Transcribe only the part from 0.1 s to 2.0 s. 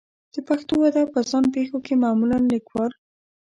د پښتو ادب په ځان پېښو کې